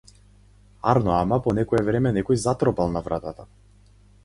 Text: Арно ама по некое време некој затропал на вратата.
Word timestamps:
Арно 0.93 1.13
ама 1.17 1.39
по 1.49 1.53
некое 1.59 1.83
време 1.91 2.13
некој 2.17 2.41
затропал 2.47 2.91
на 2.97 3.07
вратата. 3.11 3.49